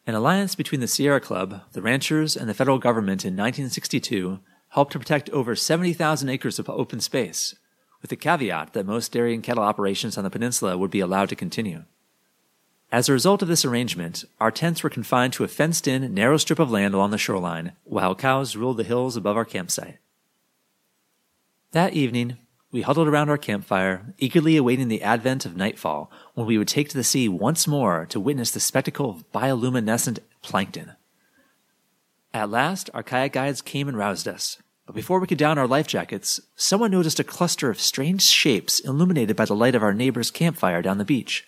An 0.07 0.15
alliance 0.15 0.55
between 0.55 0.79
the 0.79 0.87
Sierra 0.87 1.19
Club, 1.19 1.59
the 1.73 1.81
ranchers, 1.81 2.37
and 2.37 2.47
the 2.47 2.53
federal 2.53 2.79
government 2.79 3.25
in 3.25 3.33
1962 3.33 4.39
helped 4.71 4.93
to 4.93 4.99
protect 4.99 5.29
over 5.29 5.55
70,000 5.55 6.29
acres 6.29 6.59
of 6.59 6.69
open 6.69 6.99
space, 6.99 7.55
with 8.01 8.09
the 8.09 8.15
caveat 8.15 8.73
that 8.73 8.85
most 8.85 9.11
dairy 9.11 9.33
and 9.33 9.43
cattle 9.43 9.63
operations 9.63 10.17
on 10.17 10.23
the 10.23 10.29
peninsula 10.29 10.77
would 10.77 10.91
be 10.91 10.99
allowed 10.99 11.29
to 11.29 11.35
continue. 11.35 11.83
As 12.91 13.07
a 13.07 13.13
result 13.13 13.41
of 13.41 13.47
this 13.47 13.63
arrangement, 13.63 14.25
our 14.39 14.51
tents 14.51 14.83
were 14.83 14.89
confined 14.89 15.33
to 15.33 15.43
a 15.43 15.47
fenced 15.47 15.87
in, 15.87 16.13
narrow 16.13 16.37
strip 16.37 16.59
of 16.59 16.71
land 16.71 16.93
along 16.93 17.11
the 17.11 17.17
shoreline, 17.17 17.73
while 17.83 18.15
cows 18.15 18.55
ruled 18.55 18.77
the 18.77 18.83
hills 18.83 19.15
above 19.15 19.37
our 19.37 19.45
campsite. 19.45 19.99
That 21.71 21.93
evening, 21.93 22.37
we 22.71 22.81
huddled 22.81 23.07
around 23.07 23.29
our 23.29 23.37
campfire, 23.37 24.13
eagerly 24.17 24.57
awaiting 24.57 24.87
the 24.87 25.03
advent 25.03 25.45
of 25.45 25.55
nightfall, 25.55 26.11
when 26.33 26.47
we 26.47 26.57
would 26.57 26.67
take 26.67 26.89
to 26.89 26.97
the 26.97 27.03
sea 27.03 27.29
once 27.29 27.67
more 27.67 28.05
to 28.07 28.19
witness 28.19 28.51
the 28.51 28.59
spectacle 28.59 29.09
of 29.09 29.31
bioluminescent 29.33 30.19
plankton. 30.41 30.93
At 32.33 32.49
last, 32.49 32.89
our 32.93 33.03
kayak 33.03 33.33
guides 33.33 33.61
came 33.61 33.87
and 33.87 33.97
roused 33.97 34.27
us. 34.27 34.57
But 34.85 34.95
before 34.95 35.19
we 35.19 35.27
could 35.27 35.37
don 35.37 35.57
our 35.57 35.67
life 35.67 35.87
jackets, 35.87 36.39
someone 36.55 36.91
noticed 36.91 37.19
a 37.19 37.23
cluster 37.23 37.69
of 37.69 37.79
strange 37.79 38.23
shapes 38.23 38.79
illuminated 38.79 39.35
by 39.35 39.45
the 39.45 39.55
light 39.55 39.75
of 39.75 39.83
our 39.83 39.93
neighbor's 39.93 40.31
campfire 40.31 40.81
down 40.81 40.97
the 40.97 41.05
beach. 41.05 41.47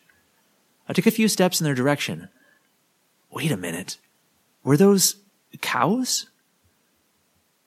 I 0.88 0.94
took 0.94 1.08
a 1.08 1.12
few 1.12 1.28
steps 1.28 1.60
in 1.60 1.66
their 1.66 1.76
direction. 1.76 2.30
Wait 3.32 3.52
a 3.52 3.58
minute. 3.58 3.98
Were 4.64 4.78
those 4.78 5.18
cows? 5.62 6.28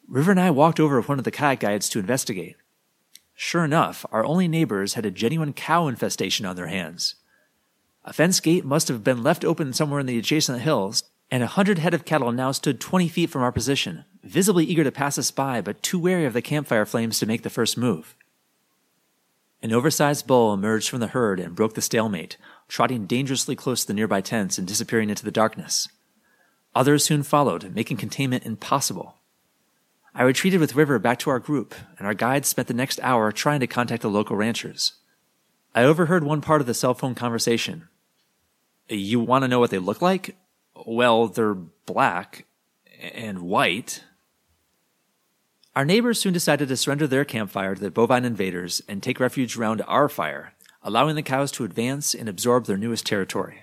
River 0.08 0.30
and 0.30 0.40
I 0.40 0.50
walked 0.50 0.78
over 0.78 0.98
with 0.98 1.08
one 1.08 1.18
of 1.18 1.24
the 1.24 1.30
kayak 1.30 1.60
guides 1.60 1.88
to 1.90 1.98
investigate. 1.98 2.56
Sure 3.34 3.64
enough, 3.64 4.06
our 4.12 4.24
only 4.24 4.48
neighbors 4.48 4.94
had 4.94 5.04
a 5.04 5.10
genuine 5.10 5.52
cow 5.52 5.88
infestation 5.88 6.46
on 6.46 6.56
their 6.56 6.68
hands. 6.68 7.16
A 8.04 8.12
fence 8.12 8.40
gate 8.40 8.64
must 8.64 8.88
have 8.88 9.02
been 9.02 9.22
left 9.22 9.44
open 9.44 9.72
somewhere 9.72 10.00
in 10.00 10.06
the 10.06 10.16
adjacent 10.16 10.60
hills, 10.60 11.02
and 11.30 11.42
a 11.42 11.48
hundred 11.48 11.78
head 11.78 11.94
of 11.94 12.04
cattle 12.04 12.32
now 12.32 12.52
stood 12.52 12.80
20 12.80 13.08
feet 13.08 13.30
from 13.30 13.42
our 13.42 13.52
position, 13.52 14.04
visibly 14.22 14.64
eager 14.64 14.84
to 14.84 14.92
pass 14.92 15.18
us 15.18 15.30
by, 15.30 15.60
but 15.60 15.82
too 15.82 15.98
wary 15.98 16.24
of 16.24 16.32
the 16.32 16.42
campfire 16.42 16.86
flames 16.86 17.18
to 17.18 17.26
make 17.26 17.42
the 17.42 17.50
first 17.50 17.76
move. 17.76 18.14
An 19.62 19.72
oversized 19.72 20.26
bull 20.26 20.52
emerged 20.52 20.88
from 20.88 21.00
the 21.00 21.08
herd 21.08 21.40
and 21.40 21.56
broke 21.56 21.74
the 21.74 21.82
stalemate, 21.82 22.36
trotting 22.68 23.06
dangerously 23.06 23.56
close 23.56 23.82
to 23.82 23.88
the 23.88 23.94
nearby 23.94 24.20
tents 24.20 24.58
and 24.58 24.66
disappearing 24.66 25.10
into 25.10 25.24
the 25.24 25.30
darkness. 25.30 25.88
Others 26.74 27.04
soon 27.04 27.22
followed, 27.22 27.74
making 27.74 27.96
containment 27.96 28.44
impossible. 28.44 29.16
I 30.14 30.22
retreated 30.22 30.60
with 30.60 30.76
River 30.76 30.98
back 30.98 31.18
to 31.20 31.30
our 31.30 31.38
group, 31.38 31.74
and 31.98 32.06
our 32.06 32.14
guides 32.14 32.48
spent 32.48 32.68
the 32.68 32.74
next 32.74 33.00
hour 33.02 33.32
trying 33.32 33.60
to 33.60 33.66
contact 33.66 34.02
the 34.02 34.10
local 34.10 34.36
ranchers. 34.36 34.94
I 35.74 35.84
overheard 35.84 36.24
one 36.24 36.40
part 36.40 36.60
of 36.60 36.66
the 36.66 36.74
cell 36.74 36.94
phone 36.94 37.14
conversation. 37.14 37.88
You 38.88 39.20
want 39.20 39.42
to 39.42 39.48
know 39.48 39.58
what 39.58 39.70
they 39.70 39.78
look 39.78 40.00
like? 40.00 40.36
Well, 40.84 41.28
they're 41.28 41.54
black 41.54 42.46
and 43.00 43.42
white. 43.42 44.02
Our 45.74 45.84
neighbors 45.84 46.20
soon 46.20 46.32
decided 46.32 46.68
to 46.68 46.76
surrender 46.76 47.06
their 47.06 47.24
campfire 47.24 47.74
to 47.74 47.80
the 47.80 47.90
bovine 47.90 48.24
invaders 48.24 48.82
and 48.88 49.02
take 49.02 49.20
refuge 49.20 49.56
around 49.56 49.82
our 49.86 50.08
fire, 50.08 50.54
allowing 50.82 51.16
the 51.16 51.22
cows 51.22 51.52
to 51.52 51.64
advance 51.64 52.14
and 52.14 52.28
absorb 52.28 52.66
their 52.66 52.76
newest 52.76 53.06
territory. 53.06 53.62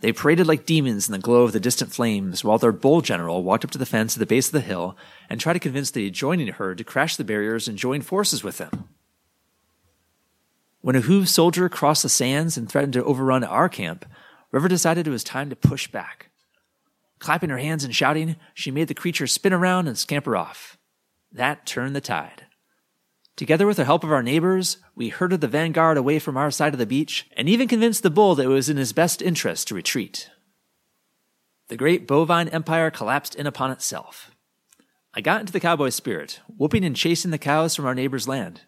They 0.00 0.12
paraded 0.12 0.46
like 0.46 0.64
demons 0.64 1.08
in 1.08 1.12
the 1.12 1.18
glow 1.18 1.42
of 1.42 1.52
the 1.52 1.60
distant 1.60 1.92
flames, 1.92 2.42
while 2.42 2.58
their 2.58 2.72
bull 2.72 3.02
general 3.02 3.42
walked 3.42 3.64
up 3.64 3.70
to 3.72 3.78
the 3.78 3.84
fence 3.84 4.14
at 4.14 4.18
the 4.18 4.26
base 4.26 4.46
of 4.46 4.52
the 4.52 4.60
hill 4.60 4.96
and 5.28 5.38
tried 5.38 5.54
to 5.54 5.58
convince 5.58 5.90
the 5.90 6.06
adjoining 6.06 6.48
herd 6.48 6.78
to 6.78 6.84
crash 6.84 7.16
the 7.16 7.24
barriers 7.24 7.68
and 7.68 7.76
join 7.76 8.00
forces 8.00 8.42
with 8.42 8.58
them. 8.58 8.88
When 10.80 10.96
a 10.96 11.02
hooved 11.02 11.28
soldier 11.28 11.68
crossed 11.68 12.02
the 12.02 12.08
sands 12.08 12.56
and 12.56 12.66
threatened 12.66 12.94
to 12.94 13.04
overrun 13.04 13.44
our 13.44 13.68
camp, 13.68 14.06
River 14.52 14.68
decided 14.68 15.06
it 15.06 15.10
was 15.10 15.24
time 15.24 15.50
to 15.50 15.56
push 15.56 15.88
back. 15.88 16.30
Clapping 17.18 17.50
her 17.50 17.58
hands 17.58 17.84
and 17.84 17.94
shouting, 17.94 18.36
she 18.54 18.70
made 18.70 18.88
the 18.88 18.94
creature 18.94 19.26
spin 19.26 19.52
around 19.52 19.86
and 19.86 19.96
scamper 19.96 20.36
off. 20.36 20.78
That 21.30 21.66
turned 21.66 21.94
the 21.94 22.00
tide. 22.00 22.46
Together 23.36 23.66
with 23.66 23.76
the 23.76 23.84
help 23.84 24.04
of 24.04 24.12
our 24.12 24.22
neighbors, 24.22 24.78
we 24.94 25.08
herded 25.08 25.40
the 25.40 25.48
vanguard 25.48 25.96
away 25.96 26.18
from 26.18 26.36
our 26.36 26.50
side 26.50 26.72
of 26.72 26.78
the 26.78 26.86
beach 26.86 27.26
and 27.36 27.48
even 27.48 27.68
convinced 27.68 28.02
the 28.02 28.10
bull 28.10 28.34
that 28.34 28.44
it 28.44 28.48
was 28.48 28.68
in 28.68 28.76
his 28.76 28.92
best 28.92 29.22
interest 29.22 29.68
to 29.68 29.74
retreat. 29.74 30.28
The 31.68 31.76
great 31.76 32.06
bovine 32.06 32.48
empire 32.48 32.90
collapsed 32.90 33.34
in 33.34 33.46
upon 33.46 33.70
itself. 33.70 34.32
I 35.14 35.20
got 35.20 35.40
into 35.40 35.52
the 35.52 35.60
cowboy 35.60 35.90
spirit, 35.90 36.40
whooping 36.56 36.84
and 36.84 36.96
chasing 36.96 37.30
the 37.30 37.38
cows 37.38 37.74
from 37.74 37.86
our 37.86 37.94
neighbor's 37.94 38.28
land. 38.28 38.62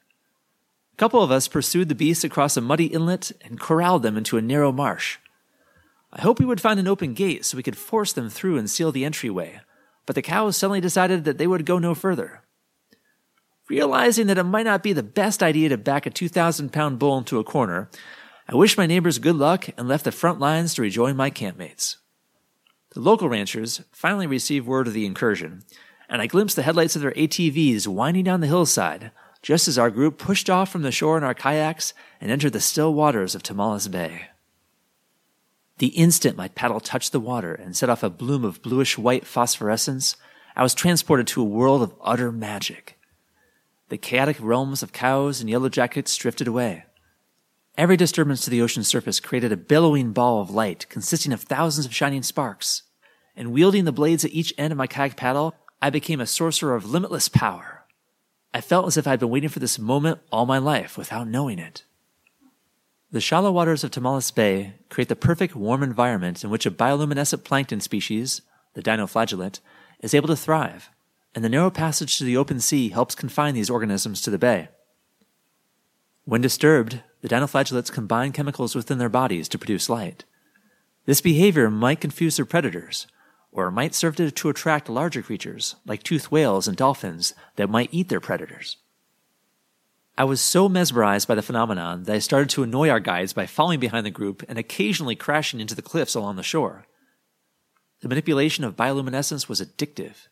A 0.92 0.96
couple 0.96 1.22
of 1.22 1.30
us 1.30 1.48
pursued 1.48 1.88
the 1.88 1.94
beasts 1.94 2.24
across 2.24 2.56
a 2.56 2.60
muddy 2.60 2.86
inlet 2.86 3.32
and 3.42 3.60
corralled 3.60 4.02
them 4.02 4.16
into 4.16 4.38
a 4.38 4.42
narrow 4.42 4.72
marsh. 4.72 5.18
I 6.12 6.20
hoped 6.20 6.40
we 6.40 6.46
would 6.46 6.60
find 6.60 6.78
an 6.78 6.88
open 6.88 7.14
gate 7.14 7.44
so 7.44 7.56
we 7.56 7.62
could 7.62 7.76
force 7.76 8.12
them 8.12 8.28
through 8.28 8.58
and 8.58 8.68
seal 8.68 8.92
the 8.92 9.04
entryway, 9.04 9.60
but 10.04 10.14
the 10.14 10.22
cows 10.22 10.56
suddenly 10.56 10.80
decided 10.80 11.24
that 11.24 11.38
they 11.38 11.46
would 11.46 11.64
go 11.64 11.78
no 11.78 11.94
further. 11.94 12.42
Realizing 13.68 14.26
that 14.26 14.38
it 14.38 14.42
might 14.44 14.66
not 14.66 14.82
be 14.82 14.92
the 14.92 15.02
best 15.02 15.42
idea 15.42 15.70
to 15.70 15.78
back 15.78 16.04
a 16.04 16.10
2,000 16.10 16.72
pound 16.72 16.98
bull 16.98 17.16
into 17.16 17.38
a 17.38 17.44
corner, 17.44 17.88
I 18.48 18.54
wished 18.54 18.76
my 18.76 18.86
neighbors 18.86 19.18
good 19.18 19.36
luck 19.36 19.68
and 19.78 19.88
left 19.88 20.04
the 20.04 20.12
front 20.12 20.38
lines 20.38 20.74
to 20.74 20.82
rejoin 20.82 21.16
my 21.16 21.30
campmates. 21.30 21.96
The 22.90 23.00
local 23.00 23.30
ranchers 23.30 23.82
finally 23.92 24.26
received 24.26 24.66
word 24.66 24.86
of 24.86 24.92
the 24.92 25.06
incursion, 25.06 25.62
and 26.10 26.20
I 26.20 26.26
glimpsed 26.26 26.56
the 26.56 26.62
headlights 26.62 26.94
of 26.94 27.00
their 27.00 27.12
ATVs 27.12 27.86
winding 27.86 28.24
down 28.24 28.40
the 28.40 28.46
hillside 28.46 29.12
just 29.42 29.66
as 29.66 29.78
our 29.78 29.90
group 29.90 30.18
pushed 30.18 30.48
off 30.48 30.70
from 30.70 30.82
the 30.82 30.92
shore 30.92 31.18
in 31.18 31.24
our 31.24 31.34
kayaks 31.34 31.92
and 32.20 32.30
entered 32.30 32.52
the 32.52 32.60
still 32.60 32.94
waters 32.94 33.34
of 33.34 33.42
Tomales 33.42 33.90
Bay. 33.90 34.28
The 35.82 35.88
instant 35.88 36.36
my 36.36 36.46
paddle 36.46 36.78
touched 36.78 37.10
the 37.10 37.18
water 37.18 37.52
and 37.52 37.74
set 37.74 37.90
off 37.90 38.04
a 38.04 38.08
bloom 38.08 38.44
of 38.44 38.62
bluish 38.62 38.96
white 38.96 39.26
phosphorescence, 39.26 40.14
I 40.54 40.62
was 40.62 40.74
transported 40.76 41.26
to 41.26 41.42
a 41.42 41.44
world 41.44 41.82
of 41.82 41.92
utter 42.00 42.30
magic. 42.30 43.00
The 43.88 43.98
chaotic 43.98 44.36
realms 44.38 44.84
of 44.84 44.92
cows 44.92 45.40
and 45.40 45.50
yellow 45.50 45.68
jackets 45.68 46.14
drifted 46.16 46.46
away. 46.46 46.84
Every 47.76 47.96
disturbance 47.96 48.42
to 48.42 48.50
the 48.50 48.62
ocean 48.62 48.84
surface 48.84 49.18
created 49.18 49.50
a 49.50 49.56
billowing 49.56 50.12
ball 50.12 50.40
of 50.40 50.52
light 50.52 50.86
consisting 50.88 51.32
of 51.32 51.40
thousands 51.40 51.84
of 51.84 51.92
shining 51.92 52.22
sparks. 52.22 52.84
And 53.34 53.50
wielding 53.50 53.84
the 53.84 53.90
blades 53.90 54.24
at 54.24 54.30
each 54.30 54.54
end 54.56 54.70
of 54.70 54.78
my 54.78 54.86
kayak 54.86 55.16
paddle, 55.16 55.52
I 55.80 55.90
became 55.90 56.20
a 56.20 56.26
sorcerer 56.26 56.76
of 56.76 56.88
limitless 56.88 57.28
power. 57.28 57.86
I 58.54 58.60
felt 58.60 58.86
as 58.86 58.96
if 58.96 59.08
I'd 59.08 59.18
been 59.18 59.30
waiting 59.30 59.48
for 59.48 59.58
this 59.58 59.80
moment 59.80 60.20
all 60.30 60.46
my 60.46 60.58
life 60.58 60.96
without 60.96 61.26
knowing 61.26 61.58
it. 61.58 61.82
The 63.12 63.20
shallow 63.20 63.52
waters 63.52 63.84
of 63.84 63.90
Tomales 63.90 64.34
Bay 64.34 64.72
create 64.88 65.10
the 65.10 65.14
perfect 65.14 65.54
warm 65.54 65.82
environment 65.82 66.42
in 66.42 66.48
which 66.48 66.64
a 66.64 66.70
bioluminescent 66.70 67.44
plankton 67.44 67.80
species, 67.80 68.40
the 68.72 68.82
dinoflagellate, 68.82 69.60
is 70.00 70.14
able 70.14 70.28
to 70.28 70.36
thrive, 70.36 70.88
and 71.34 71.44
the 71.44 71.50
narrow 71.50 71.70
passage 71.70 72.16
to 72.16 72.24
the 72.24 72.38
open 72.38 72.58
sea 72.58 72.88
helps 72.88 73.14
confine 73.14 73.52
these 73.52 73.68
organisms 73.68 74.22
to 74.22 74.30
the 74.30 74.38
bay. 74.38 74.68
When 76.24 76.40
disturbed, 76.40 77.02
the 77.20 77.28
dinoflagellates 77.28 77.92
combine 77.92 78.32
chemicals 78.32 78.74
within 78.74 78.96
their 78.96 79.10
bodies 79.10 79.46
to 79.50 79.58
produce 79.58 79.90
light. 79.90 80.24
This 81.04 81.20
behavior 81.20 81.68
might 81.68 82.00
confuse 82.00 82.36
their 82.36 82.46
predators, 82.46 83.06
or 83.50 83.70
might 83.70 83.94
serve 83.94 84.16
to, 84.16 84.48
attract 84.48 84.88
larger 84.88 85.20
creatures, 85.20 85.76
like 85.84 86.02
toothed 86.02 86.30
whales 86.30 86.66
and 86.66 86.78
dolphins, 86.78 87.34
that 87.56 87.68
might 87.68 87.92
eat 87.92 88.08
their 88.08 88.20
predators. 88.20 88.78
I 90.16 90.24
was 90.24 90.40
so 90.40 90.68
mesmerized 90.68 91.26
by 91.26 91.34
the 91.34 91.42
phenomenon 91.42 92.04
that 92.04 92.14
I 92.14 92.18
started 92.18 92.50
to 92.50 92.62
annoy 92.62 92.90
our 92.90 93.00
guides 93.00 93.32
by 93.32 93.46
falling 93.46 93.80
behind 93.80 94.04
the 94.04 94.10
group 94.10 94.44
and 94.48 94.58
occasionally 94.58 95.16
crashing 95.16 95.58
into 95.58 95.74
the 95.74 95.80
cliffs 95.82 96.14
along 96.14 96.36
the 96.36 96.42
shore. 96.42 96.86
The 98.00 98.08
manipulation 98.08 98.64
of 98.64 98.76
bioluminescence 98.76 99.48
was 99.48 99.60
addictive. 99.60 100.28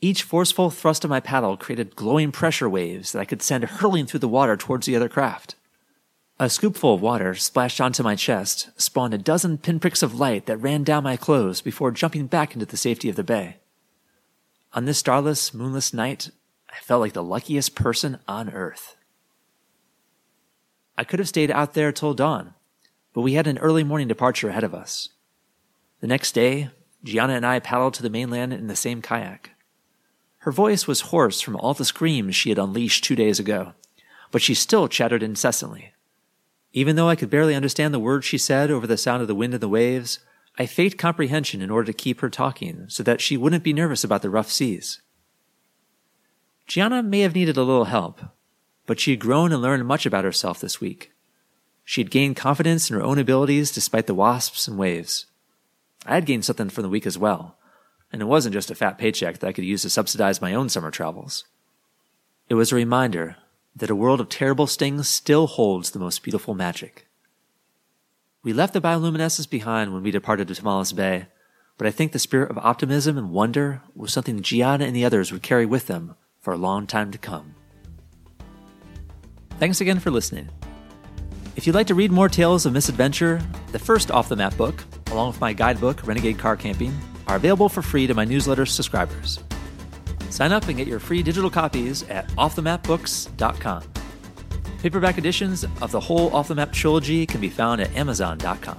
Each 0.00 0.22
forceful 0.22 0.70
thrust 0.70 1.04
of 1.04 1.10
my 1.10 1.20
paddle 1.20 1.56
created 1.56 1.94
glowing 1.94 2.32
pressure 2.32 2.68
waves 2.68 3.12
that 3.12 3.20
I 3.20 3.24
could 3.24 3.42
send 3.42 3.64
hurtling 3.64 4.06
through 4.06 4.20
the 4.20 4.28
water 4.28 4.56
towards 4.56 4.86
the 4.86 4.96
other 4.96 5.08
craft. 5.08 5.54
A 6.40 6.44
scoopful 6.44 6.94
of 6.94 7.02
water 7.02 7.34
splashed 7.34 7.80
onto 7.80 8.04
my 8.04 8.14
chest 8.14 8.70
spawned 8.80 9.12
a 9.12 9.18
dozen 9.18 9.58
pinpricks 9.58 10.02
of 10.02 10.18
light 10.18 10.46
that 10.46 10.56
ran 10.58 10.84
down 10.84 11.02
my 11.02 11.16
clothes 11.16 11.60
before 11.60 11.90
jumping 11.90 12.26
back 12.26 12.54
into 12.54 12.66
the 12.66 12.76
safety 12.76 13.08
of 13.08 13.16
the 13.16 13.24
bay. 13.24 13.56
On 14.72 14.84
this 14.84 14.98
starless, 14.98 15.52
moonless 15.52 15.92
night, 15.92 16.30
I 16.70 16.76
felt 16.82 17.00
like 17.00 17.12
the 17.12 17.22
luckiest 17.22 17.74
person 17.74 18.18
on 18.26 18.50
earth. 18.50 18.96
I 20.96 21.04
could 21.04 21.18
have 21.18 21.28
stayed 21.28 21.50
out 21.50 21.74
there 21.74 21.92
till 21.92 22.14
dawn, 22.14 22.54
but 23.12 23.22
we 23.22 23.34
had 23.34 23.46
an 23.46 23.58
early 23.58 23.84
morning 23.84 24.08
departure 24.08 24.48
ahead 24.48 24.64
of 24.64 24.74
us. 24.74 25.10
The 26.00 26.06
next 26.06 26.32
day, 26.32 26.70
Gianna 27.04 27.34
and 27.34 27.46
I 27.46 27.60
paddled 27.60 27.94
to 27.94 28.02
the 28.02 28.10
mainland 28.10 28.52
in 28.52 28.66
the 28.66 28.76
same 28.76 29.00
kayak. 29.00 29.50
Her 30.38 30.52
voice 30.52 30.86
was 30.86 31.02
hoarse 31.02 31.40
from 31.40 31.56
all 31.56 31.74
the 31.74 31.84
screams 31.84 32.36
she 32.36 32.48
had 32.48 32.58
unleashed 32.58 33.04
two 33.04 33.16
days 33.16 33.38
ago, 33.38 33.74
but 34.30 34.42
she 34.42 34.54
still 34.54 34.88
chattered 34.88 35.22
incessantly. 35.22 35.92
Even 36.72 36.96
though 36.96 37.08
I 37.08 37.16
could 37.16 37.30
barely 37.30 37.54
understand 37.54 37.94
the 37.94 37.98
words 37.98 38.26
she 38.26 38.38
said 38.38 38.70
over 38.70 38.86
the 38.86 38.96
sound 38.96 39.22
of 39.22 39.28
the 39.28 39.34
wind 39.34 39.54
and 39.54 39.62
the 39.62 39.68
waves, 39.68 40.20
I 40.58 40.66
faked 40.66 40.98
comprehension 40.98 41.62
in 41.62 41.70
order 41.70 41.86
to 41.86 41.92
keep 41.92 42.20
her 42.20 42.30
talking 42.30 42.86
so 42.88 43.02
that 43.04 43.20
she 43.20 43.36
wouldn't 43.36 43.64
be 43.64 43.72
nervous 43.72 44.04
about 44.04 44.22
the 44.22 44.30
rough 44.30 44.50
seas. 44.50 45.00
Gianna 46.68 47.02
may 47.02 47.20
have 47.20 47.34
needed 47.34 47.56
a 47.56 47.62
little 47.62 47.86
help, 47.86 48.20
but 48.86 49.00
she 49.00 49.12
had 49.12 49.20
grown 49.20 49.52
and 49.52 49.62
learned 49.62 49.86
much 49.86 50.04
about 50.04 50.24
herself 50.24 50.60
this 50.60 50.82
week. 50.82 51.12
She 51.82 52.02
had 52.02 52.10
gained 52.10 52.36
confidence 52.36 52.90
in 52.90 52.96
her 52.96 53.02
own 53.02 53.18
abilities 53.18 53.72
despite 53.72 54.06
the 54.06 54.14
wasps 54.14 54.68
and 54.68 54.76
waves. 54.76 55.24
I 56.04 56.14
had 56.14 56.26
gained 56.26 56.44
something 56.44 56.68
from 56.68 56.82
the 56.82 56.90
week 56.90 57.06
as 57.06 57.16
well, 57.16 57.56
and 58.12 58.20
it 58.20 58.26
wasn't 58.26 58.52
just 58.52 58.70
a 58.70 58.74
fat 58.74 58.98
paycheck 58.98 59.38
that 59.38 59.48
I 59.48 59.52
could 59.54 59.64
use 59.64 59.80
to 59.82 59.90
subsidize 59.90 60.42
my 60.42 60.52
own 60.52 60.68
summer 60.68 60.90
travels. 60.90 61.46
It 62.50 62.54
was 62.54 62.70
a 62.70 62.76
reminder 62.76 63.36
that 63.74 63.88
a 63.88 63.96
world 63.96 64.20
of 64.20 64.28
terrible 64.28 64.66
stings 64.66 65.08
still 65.08 65.46
holds 65.46 65.90
the 65.90 65.98
most 65.98 66.22
beautiful 66.22 66.52
magic. 66.52 67.08
We 68.42 68.52
left 68.52 68.74
the 68.74 68.82
bioluminescence 68.82 69.48
behind 69.48 69.94
when 69.94 70.02
we 70.02 70.10
departed 70.10 70.48
to 70.48 70.54
Tomales 70.54 70.94
Bay, 70.94 71.28
but 71.78 71.86
I 71.86 71.90
think 71.92 72.12
the 72.12 72.18
spirit 72.18 72.50
of 72.50 72.58
optimism 72.58 73.16
and 73.16 73.30
wonder 73.30 73.80
was 73.94 74.12
something 74.12 74.42
Gianna 74.42 74.84
and 74.84 74.94
the 74.94 75.06
others 75.06 75.32
would 75.32 75.42
carry 75.42 75.64
with 75.64 75.86
them 75.86 76.14
for 76.48 76.54
a 76.54 76.56
long 76.56 76.86
time 76.86 77.10
to 77.10 77.18
come. 77.18 77.54
Thanks 79.58 79.82
again 79.82 80.00
for 80.00 80.10
listening. 80.10 80.48
If 81.56 81.66
you'd 81.66 81.74
like 81.74 81.88
to 81.88 81.94
read 81.94 82.10
more 82.10 82.30
tales 82.30 82.64
of 82.64 82.72
misadventure, 82.72 83.42
the 83.70 83.78
first 83.78 84.10
Off 84.10 84.30
the 84.30 84.36
Map 84.36 84.56
book, 84.56 84.82
along 85.10 85.28
with 85.28 85.42
my 85.42 85.52
guidebook, 85.52 86.06
Renegade 86.06 86.38
Car 86.38 86.56
Camping, 86.56 86.98
are 87.26 87.36
available 87.36 87.68
for 87.68 87.82
free 87.82 88.06
to 88.06 88.14
my 88.14 88.24
newsletter 88.24 88.64
subscribers. 88.64 89.40
Sign 90.30 90.52
up 90.52 90.66
and 90.68 90.78
get 90.78 90.88
your 90.88 91.00
free 91.00 91.22
digital 91.22 91.50
copies 91.50 92.04
at 92.04 92.26
offthemapbooks.com. 92.28 93.82
Paperback 94.80 95.18
editions 95.18 95.66
of 95.82 95.90
the 95.90 96.00
whole 96.00 96.34
Off 96.34 96.48
the 96.48 96.54
Map 96.54 96.72
trilogy 96.72 97.26
can 97.26 97.42
be 97.42 97.50
found 97.50 97.82
at 97.82 97.94
amazon.com. 97.94 98.78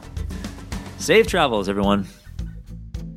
Safe 0.98 1.28
travels, 1.28 1.70
everyone. 1.70 2.08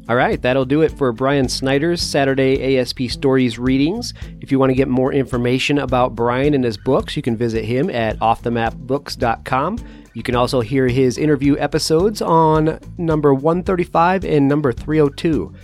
All 0.09 0.17
right, 0.17 0.43
that'll 0.43 0.65
do 0.65 0.83
it 0.83 0.91
for 0.91 1.13
Brian 1.13 1.49
Snyder's 1.49 2.03
Saturday 2.03 2.77
ASP 2.77 3.03
Stories 3.09 3.57
readings. 3.57 4.13
If 4.41 4.51
you 4.51 4.59
want 4.59 4.71
to 4.71 4.75
get 4.75 4.89
more 4.89 5.13
information 5.13 5.79
about 5.79 6.17
Brian 6.17 6.55
and 6.55 6.65
his 6.65 6.77
books, 6.77 7.17
you 7.17 7.23
can 7.23 7.37
visit 7.37 7.65
him 7.65 7.89
at 7.89 8.19
offthemapbooks.com. 8.19 9.79
You 10.15 10.23
can 10.25 10.35
also 10.35 10.61
hear 10.61 10.89
his 10.89 11.19
interview 11.19 11.57
episodes 11.57 12.21
on 12.21 12.81
number 12.99 13.33
135 13.33 14.25
and 14.25 14.49
number 14.49 14.73
302. 14.73 15.55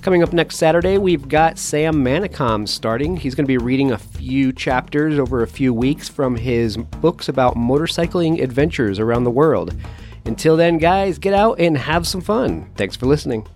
Coming 0.00 0.22
up 0.22 0.32
next 0.32 0.56
Saturday, 0.56 0.96
we've 0.96 1.28
got 1.28 1.58
Sam 1.58 1.96
Manicom 1.96 2.66
starting. 2.66 3.16
He's 3.16 3.34
going 3.34 3.44
to 3.44 3.48
be 3.48 3.58
reading 3.58 3.92
a 3.92 3.98
few 3.98 4.52
chapters 4.52 5.18
over 5.18 5.42
a 5.42 5.46
few 5.46 5.74
weeks 5.74 6.08
from 6.08 6.36
his 6.36 6.76
books 6.76 7.28
about 7.28 7.54
motorcycling 7.54 8.42
adventures 8.42 8.98
around 8.98 9.24
the 9.24 9.30
world. 9.30 9.74
Until 10.24 10.56
then, 10.56 10.78
guys, 10.78 11.18
get 11.18 11.34
out 11.34 11.60
and 11.60 11.76
have 11.76 12.06
some 12.06 12.22
fun. 12.22 12.70
Thanks 12.76 12.96
for 12.96 13.06
listening. 13.06 13.46